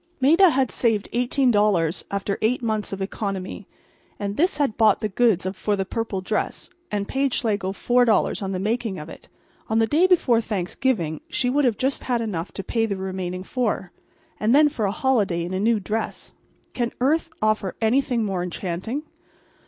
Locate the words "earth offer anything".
16.99-18.23